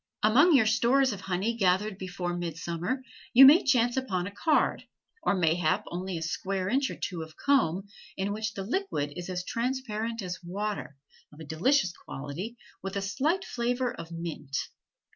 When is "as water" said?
10.23-10.97